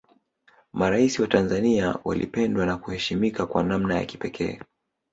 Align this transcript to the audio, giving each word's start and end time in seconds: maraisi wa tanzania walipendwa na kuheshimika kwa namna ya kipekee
maraisi 0.73 1.21
wa 1.21 1.27
tanzania 1.27 1.99
walipendwa 2.03 2.65
na 2.65 2.77
kuheshimika 2.77 3.45
kwa 3.47 3.63
namna 3.63 3.95
ya 3.95 4.05
kipekee 4.05 4.61